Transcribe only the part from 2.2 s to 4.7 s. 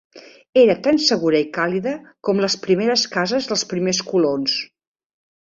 com les primeres cases dels primers colons.